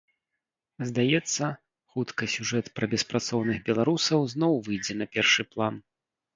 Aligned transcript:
Здаецца, 0.91 1.49
хутка 1.91 2.23
сюжэт 2.37 2.73
пра 2.79 2.85
беспрацоўных 2.95 3.63
беларусаў 3.69 4.19
зноў 4.35 4.53
выйдзе 4.69 4.93
на 5.01 5.05
першы 5.17 5.51
план. 5.55 5.83